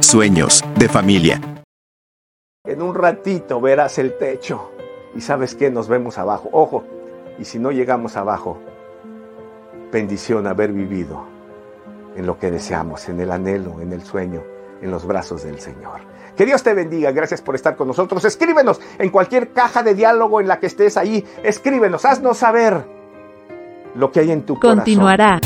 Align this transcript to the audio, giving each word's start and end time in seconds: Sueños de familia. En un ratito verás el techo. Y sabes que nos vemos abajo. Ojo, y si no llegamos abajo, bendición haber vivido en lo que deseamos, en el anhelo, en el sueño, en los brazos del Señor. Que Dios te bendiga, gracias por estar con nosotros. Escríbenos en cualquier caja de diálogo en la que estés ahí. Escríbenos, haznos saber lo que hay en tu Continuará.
Sueños 0.00 0.64
de 0.76 0.88
familia. 0.88 1.40
En 2.64 2.82
un 2.82 2.94
ratito 2.94 3.60
verás 3.60 3.98
el 3.98 4.16
techo. 4.16 4.72
Y 5.14 5.20
sabes 5.20 5.54
que 5.54 5.70
nos 5.70 5.88
vemos 5.88 6.18
abajo. 6.18 6.48
Ojo, 6.52 6.84
y 7.38 7.44
si 7.44 7.58
no 7.58 7.70
llegamos 7.70 8.16
abajo, 8.16 8.58
bendición 9.90 10.46
haber 10.46 10.72
vivido 10.72 11.24
en 12.16 12.26
lo 12.26 12.38
que 12.38 12.50
deseamos, 12.50 13.08
en 13.08 13.20
el 13.20 13.30
anhelo, 13.30 13.80
en 13.80 13.92
el 13.92 14.02
sueño, 14.02 14.42
en 14.82 14.90
los 14.90 15.06
brazos 15.06 15.44
del 15.44 15.60
Señor. 15.60 16.00
Que 16.36 16.46
Dios 16.46 16.62
te 16.62 16.74
bendiga, 16.74 17.10
gracias 17.10 17.42
por 17.42 17.54
estar 17.54 17.76
con 17.76 17.88
nosotros. 17.88 18.24
Escríbenos 18.24 18.80
en 18.98 19.10
cualquier 19.10 19.52
caja 19.52 19.82
de 19.82 19.94
diálogo 19.94 20.40
en 20.40 20.48
la 20.48 20.60
que 20.60 20.66
estés 20.66 20.96
ahí. 20.96 21.24
Escríbenos, 21.42 22.04
haznos 22.04 22.38
saber 22.38 22.84
lo 23.94 24.12
que 24.12 24.20
hay 24.20 24.30
en 24.30 24.42
tu 24.42 24.58
Continuará. 24.58 25.40